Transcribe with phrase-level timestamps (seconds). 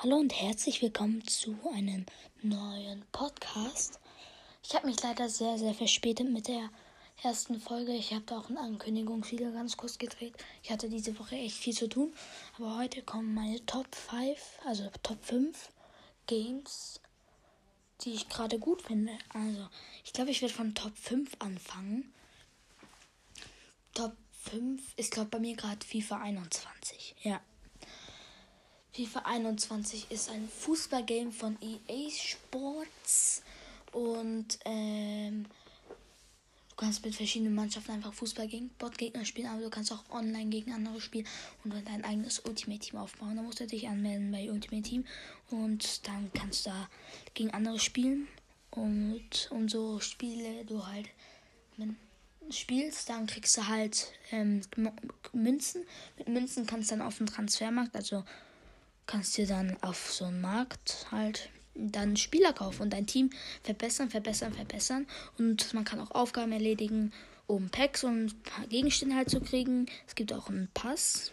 [0.00, 2.06] Hallo und herzlich willkommen zu einem
[2.40, 3.98] neuen Podcast.
[4.62, 6.70] Ich habe mich leider sehr, sehr verspätet mit der
[7.24, 7.90] ersten Folge.
[7.90, 10.34] Ich habe da auch ein Ankündigungsvideo ganz kurz gedreht.
[10.62, 12.14] Ich hatte diese Woche echt viel zu tun.
[12.56, 15.72] Aber heute kommen meine Top 5, also Top 5
[16.28, 17.00] Games,
[18.02, 19.18] die ich gerade gut finde.
[19.34, 19.68] Also,
[20.04, 22.14] ich glaube, ich werde von Top 5 anfangen.
[23.94, 27.16] Top 5 ist, glaube bei mir gerade FIFA 21.
[27.24, 27.40] Ja.
[28.98, 33.44] FIFA 21 ist ein Fußballgame von EA Sports
[33.92, 35.44] und ähm,
[36.70, 40.50] du kannst mit verschiedenen Mannschaften einfach Fußball gegen Botgegner spielen, aber du kannst auch online
[40.50, 41.28] gegen andere spielen
[41.62, 43.36] und dann dein eigenes Ultimate Team aufbauen.
[43.36, 45.04] Da musst du dich anmelden bei Ultimate Team
[45.52, 46.88] und dann kannst du da
[47.34, 48.26] gegen andere spielen
[48.72, 51.08] und, so Spiele du halt
[52.50, 54.62] spielst, dann kriegst du halt ähm,
[55.32, 55.84] Münzen.
[56.16, 58.24] Mit Münzen kannst du dann auf dem Transfermarkt, also
[59.08, 63.30] kannst dir dann auf so einem Markt halt dann Spieler kaufen und dein Team
[63.62, 65.06] verbessern, verbessern, verbessern.
[65.38, 67.12] Und man kann auch Aufgaben erledigen,
[67.46, 68.34] um Packs und
[68.68, 69.86] Gegenstände halt zu kriegen.
[70.06, 71.32] Es gibt auch einen Pass.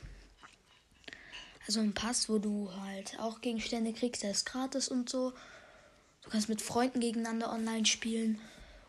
[1.68, 5.34] Also einen Pass, wo du halt auch Gegenstände kriegst, der ist gratis und so.
[6.24, 8.40] Du kannst mit Freunden gegeneinander online spielen.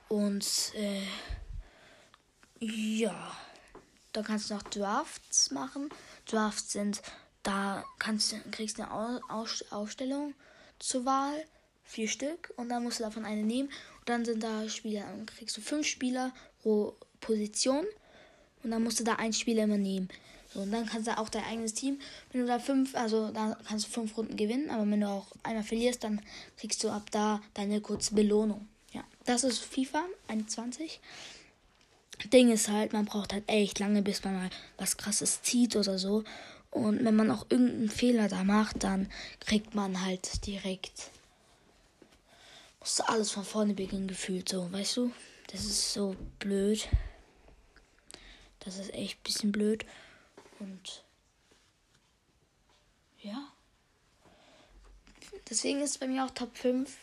[0.09, 1.03] Und äh,
[2.61, 3.37] ja,
[4.13, 5.89] da kannst du noch Drafts machen.
[6.27, 7.03] Drafts sind
[7.47, 10.35] da kannst, kriegst du eine Ausstellung
[10.79, 11.45] zur Wahl,
[11.85, 13.69] vier Stück, und dann musst du davon eine nehmen.
[14.01, 17.87] Und dann sind da Spieler, dann kriegst du fünf Spieler pro Position.
[18.63, 20.09] Und dann musst du da einen Spieler immer nehmen.
[20.53, 22.01] So, und dann kannst du auch dein eigenes Team,
[22.33, 25.27] wenn du da fünf, also da kannst du fünf Runden gewinnen, aber wenn du auch
[25.43, 26.21] einmal verlierst, dann
[26.57, 28.67] kriegst du ab da deine kurze Belohnung.
[28.93, 31.01] Ja, das ist FIFA 21.
[32.33, 35.99] Ding ist halt, man braucht halt echt lange, bis man mal was krasses zieht oder
[35.99, 36.25] so.
[36.77, 39.11] Und wenn man auch irgendeinen Fehler da macht, dann
[39.41, 41.11] kriegt man halt direkt.
[42.81, 45.11] Muss alles von vorne beginnen, gefühlt so, weißt du?
[45.47, 46.87] Das ist so blöd.
[48.61, 49.87] Das ist echt ein bisschen blöd.
[50.59, 51.03] Und.
[53.23, 53.49] Ja.
[55.49, 56.95] Deswegen ist es bei mir auch Top 5.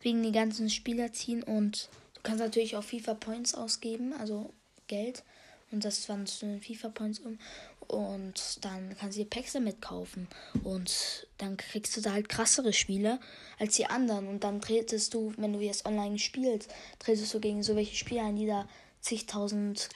[0.00, 4.52] Wegen den ganzen Spieler ziehen und du kannst natürlich auch FIFA Points ausgeben, also
[4.88, 5.24] Geld.
[5.70, 7.38] Und das wandst du in FIFA Points um.
[7.88, 10.28] Und dann kannst du dir Packs damit kaufen.
[10.62, 13.18] Und dann kriegst du da halt krassere Spiele
[13.58, 14.28] als die anderen.
[14.28, 18.24] Und dann tretest du, wenn du jetzt online spielst, tretest du gegen so welche Spieler
[18.24, 18.68] ein, die da
[19.00, 19.88] zigtausend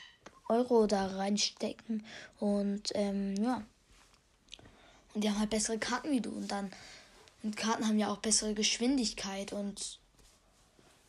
[0.49, 2.05] Euro da reinstecken.
[2.41, 3.63] Und ähm, ja.
[5.15, 6.31] Und die haben halt bessere Karten wie du.
[6.31, 6.73] Und dann.
[7.43, 9.99] Und Karten haben ja auch bessere Geschwindigkeit und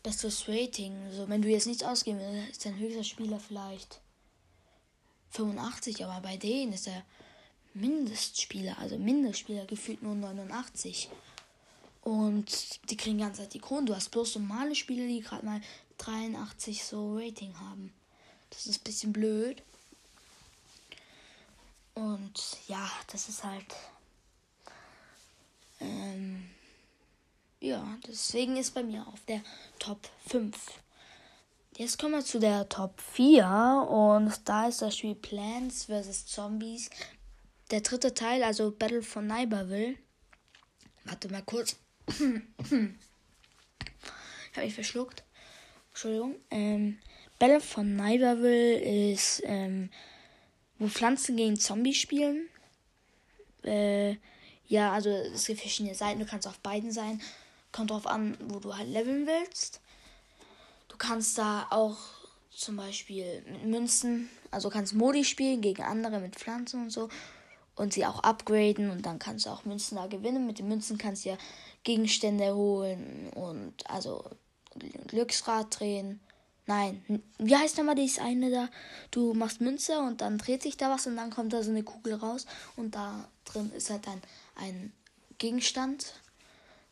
[0.02, 0.96] besseres Rating.
[1.12, 4.03] So, wenn du jetzt nichts ausgeben willst, ist dein höchster Spieler vielleicht
[5.34, 7.04] 85, aber bei denen ist der
[7.74, 11.10] Mindestspieler, also Mindestspieler gefühlt nur 89.
[12.02, 13.86] Und die kriegen ganz Zeit die Kronen.
[13.86, 15.62] Du hast bloß normale Spieler, die gerade mal
[15.98, 17.94] 83 so Rating haben.
[18.50, 19.64] Das ist ein bisschen blöd.
[21.96, 23.66] Und ja, das ist halt.
[25.80, 26.50] Ähm,
[27.60, 29.42] ja, deswegen ist bei mir auf der
[29.80, 30.58] Top 5.
[31.76, 36.28] Jetzt kommen wir zu der Top 4 und da ist das Spiel Plants vs.
[36.28, 36.92] Zombies.
[37.72, 39.96] Der dritte Teil, also Battle for Neighborville.
[41.06, 41.78] Warte mal kurz.
[42.08, 42.20] ich
[44.52, 45.24] habe mich verschluckt.
[45.90, 46.36] Entschuldigung.
[46.52, 47.00] Ähm,
[47.40, 49.90] Battle for Neighborville ist, ähm,
[50.78, 52.50] wo Pflanzen gegen Zombies spielen.
[53.64, 54.18] Äh,
[54.68, 56.20] ja, also es gibt verschiedene Seiten.
[56.20, 57.20] Du kannst auf beiden sein.
[57.72, 59.82] Kommt drauf an, wo du halt leveln willst.
[61.06, 61.98] Kannst da auch
[62.50, 67.10] zum Beispiel mit Münzen, also kannst Modi spielen gegen andere mit Pflanzen und so
[67.76, 70.48] und sie auch upgraden und dann kannst du auch Münzen da gewinnen.
[70.48, 71.38] Mit den Münzen kannst du ja
[71.84, 74.24] Gegenstände holen und also
[75.08, 76.22] Glücksrad drehen.
[76.68, 77.04] Nein,
[77.38, 78.70] wie heißt nochmal dieses eine da?
[79.12, 81.84] Du machst Münze und dann dreht sich da was und dann kommt da so eine
[81.84, 82.46] Kugel raus
[82.78, 84.22] und da drin ist halt ein,
[84.56, 84.94] ein
[85.38, 86.14] Gegenstand,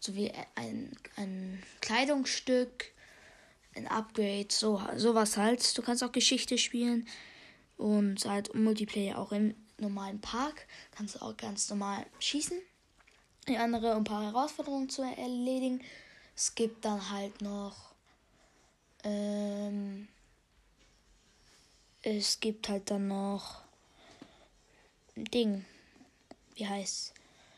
[0.02, 2.92] sowie ein, ein Kleidungsstück
[3.76, 5.78] ein Upgrade, so sowas halt.
[5.78, 7.08] Du kannst auch Geschichte spielen
[7.78, 12.60] und halt Multiplayer auch im normalen Park kannst du auch ganz normal schießen.
[13.48, 15.82] Die andere, um ein paar Herausforderungen zu erledigen.
[16.36, 17.92] Es gibt dann halt noch
[19.04, 20.08] ähm,
[22.04, 23.62] es gibt halt dann noch
[25.16, 25.66] ein Ding.
[26.56, 27.14] Wie heißt?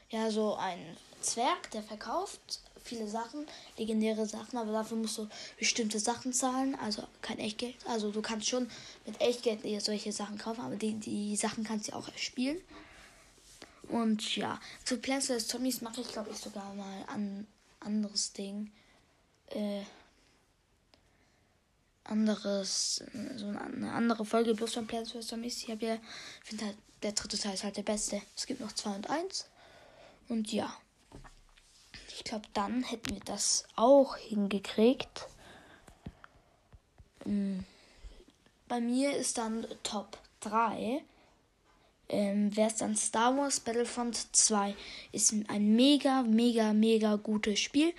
[0.10, 3.46] Ja, so ein Zwerg, der verkauft viele Sachen,
[3.78, 5.28] legendäre Sachen, aber dafür musst du
[5.58, 7.76] bestimmte Sachen zahlen, also kein Echtgeld.
[7.88, 8.70] Also du kannst schon
[9.06, 12.62] mit Echtgeld solche Sachen kaufen, aber die, die Sachen kannst du auch erspielen.
[13.90, 15.48] Und ja, zu Plants vs.
[15.48, 17.48] Zombies mache ich, glaube ich, sogar mal ein
[17.80, 18.72] anderes Ding.
[19.48, 19.82] Äh,
[22.06, 23.04] anderes,
[23.38, 25.28] so eine andere Folge bloß von Plants vs.
[25.28, 25.64] Zombies.
[25.64, 25.98] Ich habe ja,
[26.44, 28.22] finde halt, der dritte Teil ist halt der beste.
[28.36, 29.48] Es gibt noch zwei und eins.
[30.30, 30.74] Und ja.
[32.16, 35.28] Ich glaube, dann hätten wir das auch hingekriegt.
[37.24, 37.66] Hm.
[38.68, 41.04] Bei mir ist dann Top 3
[42.14, 44.76] ähm, wäre es dann Star Wars Battlefront 2.
[45.12, 47.94] Ist ein mega, mega, mega gutes Spiel.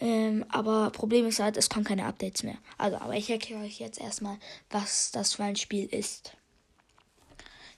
[0.00, 2.56] Ähm, aber Problem ist halt, es kommen keine Updates mehr.
[2.78, 4.38] Also, aber ich erkläre euch jetzt erstmal,
[4.70, 6.32] was das für ein Spiel ist.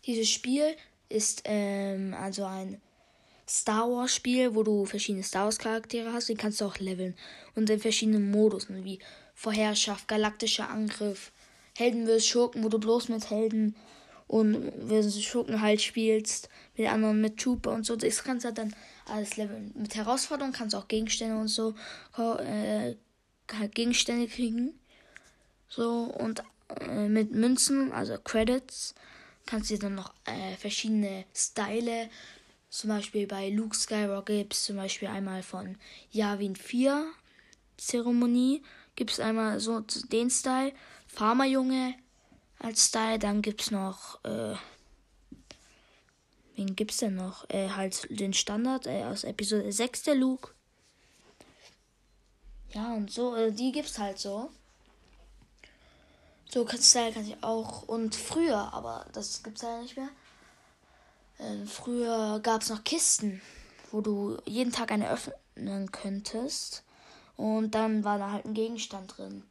[0.07, 0.77] Dieses Spiel
[1.09, 2.81] ist ähm, also ein
[3.49, 6.29] Star Wars Spiel, wo du verschiedene Star Wars Charaktere hast.
[6.29, 7.15] Die kannst du auch leveln.
[7.55, 8.99] Und in verschiedenen Modus, wie
[9.35, 11.33] Vorherrschaft, galaktischer Angriff,
[11.77, 12.27] Helden vs.
[12.27, 13.75] Schurken, wo du bloß mit Helden
[14.29, 18.59] und du Schurken halt spielst, mit anderen, mit Trooper und so, das kannst du halt
[18.59, 18.75] dann
[19.07, 19.73] alles leveln.
[19.75, 21.75] Mit Herausforderungen kannst du auch Gegenstände und so,
[22.17, 22.95] äh,
[23.53, 24.79] halt Gegenstände kriegen.
[25.69, 26.43] So, und
[26.81, 28.95] äh, mit Münzen, also Credits,
[29.45, 32.09] kannst du dann noch äh, verschiedene Style,
[32.73, 35.77] zum Beispiel bei Luke Skywalker gibt es zum Beispiel einmal von
[36.11, 37.07] Yavin 4
[37.77, 38.63] Zeremonie,
[38.97, 40.73] gibt es einmal so den Style,
[41.07, 41.95] Farmerjunge,
[42.59, 43.19] als Style.
[43.19, 44.55] Dann gibt es noch, äh,
[46.57, 47.49] wen gibt's denn noch?
[47.51, 50.55] Äh, halt den Standard äh, aus Episode 6, der Luke.
[52.71, 54.51] Ja, und so, äh, die gibt's halt so.
[56.49, 57.83] So Style kann ich auch.
[57.83, 60.09] Und früher, aber das gibt's ja nicht mehr.
[61.43, 63.41] Äh, früher gab's noch Kisten,
[63.91, 66.85] wo du jeden Tag eine öffnen könntest.
[67.37, 69.43] Und dann war da halt ein Gegenstand drin.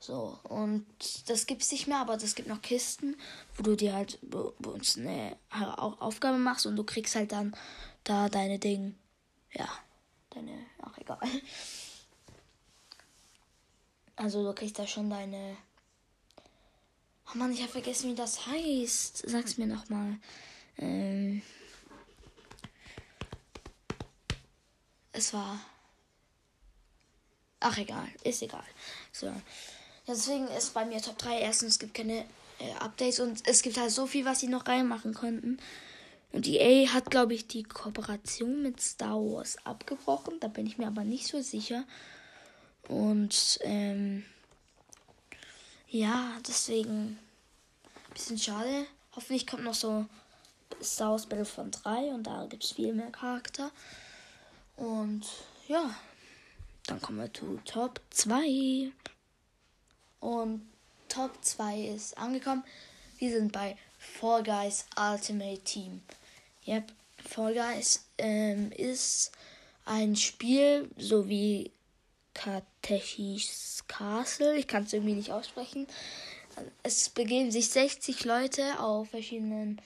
[0.00, 0.84] So, und
[1.30, 3.16] das gibt es nicht mehr, aber es gibt noch Kisten,
[3.56, 7.56] wo du dir halt bei uns eine Aufgabe machst und du kriegst halt dann
[8.02, 8.94] da deine Dinge.
[9.52, 9.68] Ja,
[10.30, 10.66] deine.
[10.82, 11.18] Ach, egal.
[14.16, 15.56] Also, du kriegst da schon deine.
[17.26, 19.24] Oh Mann, ich habe vergessen, wie das heißt.
[19.28, 20.18] Sag's mir nochmal.
[20.78, 21.42] Ähm.
[25.12, 25.60] Es war.
[27.60, 28.08] Ach, egal.
[28.22, 28.64] Ist egal.
[29.12, 29.32] So.
[30.06, 31.40] Deswegen ist bei mir Top 3.
[31.40, 32.26] Erstens, es gibt keine
[32.58, 35.58] äh, Updates und es gibt halt so viel, was sie noch reinmachen konnten.
[36.32, 40.40] Und EA hat, glaube ich, die Kooperation mit Star Wars abgebrochen.
[40.40, 41.84] Da bin ich mir aber nicht so sicher.
[42.88, 44.24] Und ähm,
[45.88, 47.18] ja, deswegen
[47.94, 48.86] ein bisschen schade.
[49.14, 50.06] Hoffentlich kommt noch so
[50.82, 53.70] Star Wars Battlefront 3 und da gibt es viel mehr Charakter.
[54.76, 55.26] Und
[55.68, 55.94] ja,
[56.86, 58.90] dann kommen wir zu Top 2.
[60.20, 60.62] Und
[61.08, 62.64] Top 2 ist angekommen.
[63.18, 66.02] Wir sind bei Fall Guys Ultimate Team.
[66.66, 66.92] Yep,
[67.24, 69.32] Fall Guys ähm, ist
[69.84, 71.70] ein Spiel, so wie
[72.34, 74.56] Katechis Castle.
[74.56, 75.86] Ich kann es irgendwie nicht aussprechen.
[76.82, 79.80] Es begeben sich 60 Leute auf verschiedenen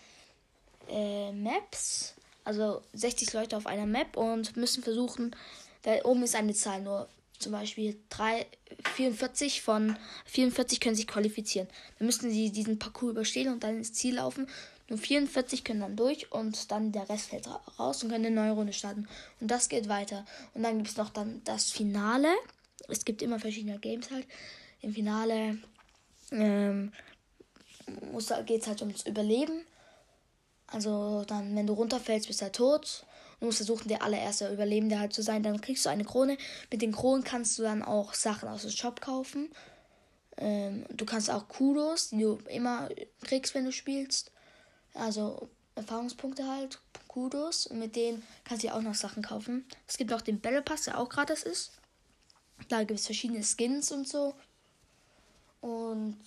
[0.88, 2.14] äh, Maps.
[2.44, 5.37] Also 60 Leute auf einer Map und müssen versuchen,
[5.82, 7.08] da oben ist eine Zahl, nur
[7.38, 8.46] zum Beispiel 3,
[8.94, 9.96] 44 von
[10.26, 11.69] 44 können sich qualifizieren.
[11.99, 14.49] Dann müssen sie diesen Parcours überstehen und dann ins Ziel laufen.
[14.88, 17.46] Nur 44 können dann durch und dann der Rest fällt
[17.79, 19.06] raus und können eine neue Runde starten.
[19.41, 20.25] Und das geht weiter.
[20.55, 22.29] Und dann gibt es noch dann das Finale.
[22.89, 24.27] Es gibt immer verschiedene Games halt.
[24.81, 25.58] Im Finale
[26.32, 26.93] ähm,
[28.46, 29.65] geht es halt ums Überleben.
[30.70, 33.05] Also dann, wenn du runterfällst, bist du halt tot.
[33.41, 35.43] Du musst versuchen, der allererste Überlebende halt zu sein.
[35.43, 36.37] Dann kriegst du eine Krone.
[36.70, 39.51] Mit den Kronen kannst du dann auch Sachen aus dem Shop kaufen.
[40.37, 42.89] Ähm, du kannst auch Kudos, die du immer
[43.22, 44.31] kriegst, wenn du spielst.
[44.94, 47.67] Also Erfahrungspunkte halt, Kudos.
[47.67, 49.65] Und mit denen kannst du auch noch Sachen kaufen.
[49.87, 51.72] Es gibt auch den Battle Pass, der auch gratis ist.
[52.69, 54.34] Da gibt es verschiedene Skins und so.
[55.60, 56.19] Und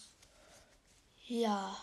[1.28, 1.78] ja.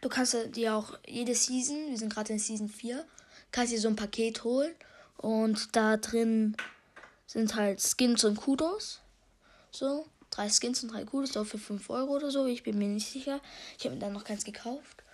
[0.00, 3.04] Du kannst dir auch jede Season, wir sind gerade in Season 4,
[3.52, 4.74] kannst dir so ein Paket holen
[5.18, 6.56] und da drin
[7.26, 9.00] sind halt Skins und Kudos.
[9.70, 12.46] So, drei Skins und drei Kudos, auch für 5 Euro oder so.
[12.46, 13.40] Ich bin mir nicht sicher.
[13.78, 15.04] Ich habe mir dann noch keins gekauft.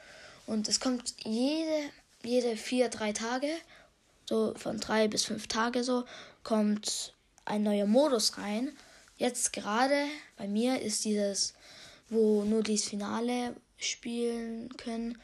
[0.46, 1.90] Und es kommt jede,
[2.22, 3.50] jede vier, drei Tage,
[4.28, 6.04] so von drei bis fünf Tage so,
[6.44, 7.14] kommt
[7.44, 8.72] ein neuer Modus rein.
[9.16, 11.54] Jetzt gerade bei mir ist dieses,
[12.08, 15.18] wo nur dieses Finale spielen können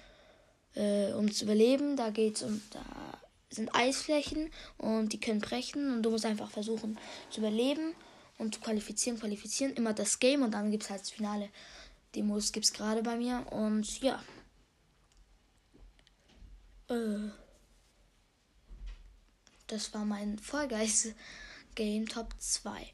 [0.75, 1.97] äh, um zu überleben.
[1.97, 2.85] Da geht's um, da
[3.51, 6.99] sind Eisflächen und die können brechen und du musst einfach versuchen
[7.31, 7.95] zu überleben
[8.39, 9.75] und zu qualifizieren, qualifizieren.
[9.75, 11.49] Immer das Game und dann gibt es halt das Finale.
[12.15, 14.23] Den Modus gibt es gerade bei mir und ja.
[16.89, 17.31] Äh,
[19.67, 21.15] das war mein Vollgeist
[21.75, 22.87] Game Top 2.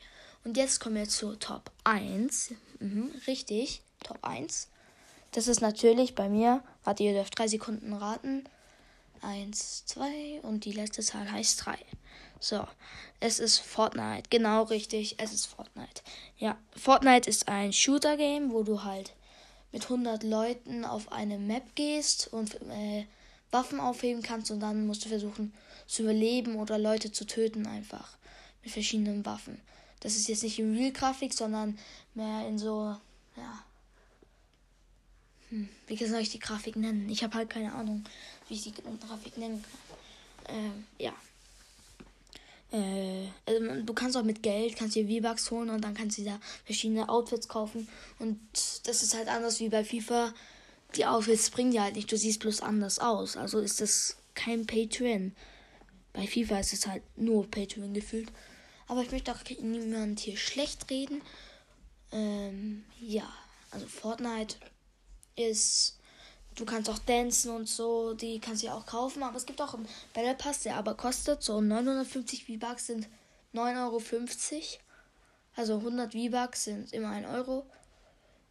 [0.44, 2.54] Und jetzt kommen wir zu Top 1.
[2.78, 4.68] Mhm, richtig, Top 1.
[5.32, 8.44] Das ist natürlich bei mir, warte, ihr dürft drei Sekunden raten.
[9.20, 11.78] Eins, zwei und die letzte Zahl heißt drei.
[12.40, 12.66] So,
[13.20, 14.28] es ist Fortnite.
[14.30, 16.02] Genau richtig, es ist Fortnite.
[16.38, 19.14] Ja, Fortnite ist ein Shooter-Game, wo du halt
[19.72, 23.06] mit 100 Leuten auf eine Map gehst und äh,
[23.50, 25.52] Waffen aufheben kannst und dann musst du versuchen
[25.86, 28.16] zu überleben oder Leute zu töten einfach
[28.62, 29.60] mit verschiedenen Waffen.
[30.00, 31.78] Das ist jetzt nicht in Real-Grafik, sondern
[32.14, 32.96] mehr in so,
[33.36, 33.64] ja,
[35.50, 37.08] hm, wie soll ich die Grafik nennen?
[37.08, 38.04] Ich habe halt keine Ahnung,
[38.48, 40.56] wie ich die Grafik nennen kann.
[40.56, 41.12] Ähm, ja.
[42.72, 46.24] Äh, also du kannst auch mit Geld, kannst dir V-Bucks holen und dann kannst du
[46.24, 47.88] da verschiedene Outfits kaufen.
[48.18, 48.38] Und
[48.84, 50.34] das ist halt anders wie bei FIFA.
[50.96, 53.36] Die Outfits bringen dir halt nicht, du siehst bloß anders aus.
[53.36, 55.34] Also ist das kein Pay-to-Win.
[56.12, 58.30] Bei FIFA ist es halt nur Pay-to-Win gefühlt.
[58.86, 61.20] Aber ich möchte auch niemand hier schlecht reden.
[62.10, 63.30] Ähm, ja,
[63.70, 64.56] also Fortnite
[65.38, 65.98] ist,
[66.54, 69.60] du kannst auch dancen und so, die kannst du ja auch kaufen, aber es gibt
[69.60, 73.08] auch einen Battle Pass, der aber kostet so 950 V-Bucks sind
[73.54, 74.02] 9,50 Euro.
[75.56, 77.66] Also 100 V-Bucks sind immer 1 Euro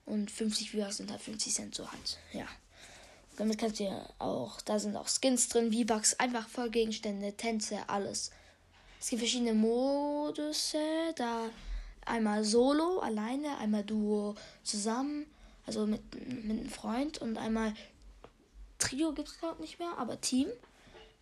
[0.06, 2.46] und 50 V-Bucks sind halt 50 Cent so halt, ja.
[3.38, 8.32] Damit kannst du ja auch, da sind auch Skins drin, V-Bucks, einfach Vollgegenstände, Tänze, alles.
[9.00, 10.74] Es gibt verschiedene Modus,
[11.16, 11.50] da
[12.06, 15.28] einmal Solo, alleine, einmal Duo zusammen
[15.68, 16.02] also mit,
[16.44, 17.76] mit einem Freund und einmal
[18.80, 20.48] Trio gibt es glaube nicht mehr, aber Team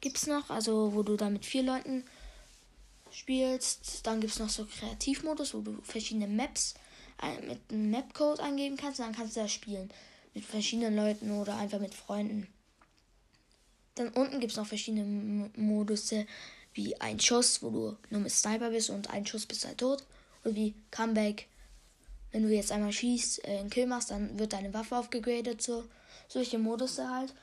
[0.02, 2.04] gibt es noch, also wo du da mit vier Leuten
[3.12, 4.06] spielst.
[4.06, 6.76] Dann gibt es noch so Kreativmodus, wo du verschiedene Maps
[7.48, 9.90] mit einem Mapcode eingeben kannst und dann kannst du da spielen.
[10.34, 12.48] Mit verschiedenen Leuten oder einfach mit Freunden.
[13.96, 16.14] Dann unten gibt es noch verschiedene Modus,
[16.74, 20.04] wie ein Schuss, wo du nur mit Sniper bist und ein Schuss bist halt tot.
[20.44, 21.48] Und wie Comeback,
[22.36, 25.86] wenn du jetzt einmal schießt, äh, einen Kill machst, dann wird deine Waffe aufgegradet, so
[26.28, 27.34] solche Modus halt.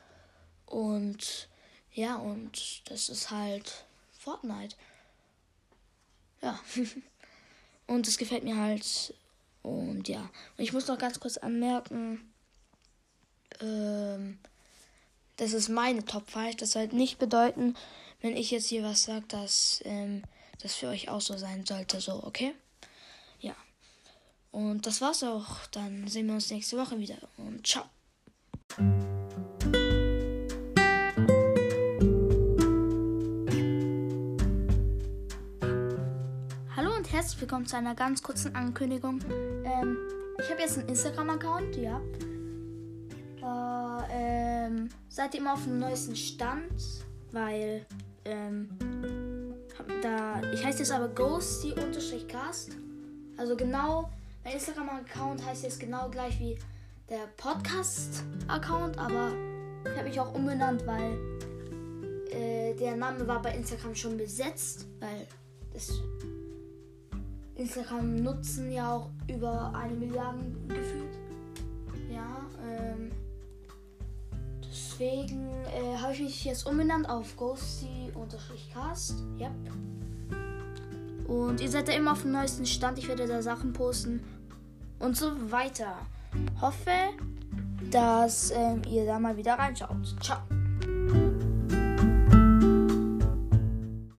[0.66, 1.48] Und
[1.94, 4.76] ja, und das ist halt Fortnite.
[6.42, 6.60] Ja.
[7.86, 9.14] und es gefällt mir halt.
[9.62, 10.28] Und ja.
[10.58, 12.30] Und ich muss noch ganz kurz anmerken,
[13.62, 14.38] ähm,
[15.38, 16.56] das ist meine Top 5.
[16.56, 17.76] Das soll nicht bedeuten,
[18.20, 20.22] wenn ich jetzt hier was sage, dass ähm,
[20.60, 21.98] das für euch auch so sein sollte.
[22.02, 22.52] So, okay?
[24.52, 25.66] Und das war's auch.
[25.72, 27.16] Dann sehen wir uns nächste Woche wieder.
[27.38, 27.84] Und ciao.
[36.76, 39.20] Hallo und herzlich willkommen zu einer ganz kurzen Ankündigung.
[39.64, 39.96] Ähm,
[40.38, 41.98] ich habe jetzt einen Instagram-Account, ja.
[43.40, 46.82] Da ähm, seid ihr immer auf dem neuesten Stand,
[47.30, 47.86] weil
[48.26, 48.68] ähm,
[50.02, 52.76] da ich heiße jetzt aber Ghosty-Cast.
[53.38, 54.10] Also genau
[54.44, 56.58] mein Instagram-Account heißt jetzt genau gleich wie
[57.08, 59.32] der Podcast-Account, aber
[59.84, 61.18] ich habe mich auch umbenannt, weil
[62.30, 65.26] äh, der Name war bei Instagram schon besetzt, weil
[65.72, 66.00] das
[67.54, 71.18] Instagram nutzen ja auch über eine Milliarde gefühlt.
[72.12, 73.12] Ja, ähm,
[74.64, 79.22] deswegen äh, habe ich mich jetzt umbenannt auf Ghosty-Cast.
[79.38, 79.52] Yep.
[81.32, 82.98] Und ihr seid da immer auf dem neuesten Stand.
[82.98, 84.22] Ich werde da Sachen posten
[84.98, 85.94] und so weiter.
[86.60, 86.90] Hoffe,
[87.90, 90.14] dass ähm, ihr da mal wieder reinschaut.
[90.20, 90.38] Ciao.